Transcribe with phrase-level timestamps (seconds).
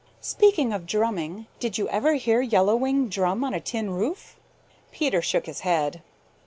[0.23, 4.35] Speaking of drumming, did you ever hear Yellow Wing drum on a tin roof?"
[4.91, 6.01] Peter shook his head.